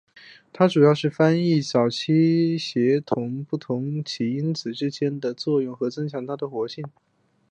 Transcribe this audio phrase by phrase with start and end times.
[0.51, 6.83] 它主要是在翻译起始早期协同不同起始因子间的作用和增强它们的活性。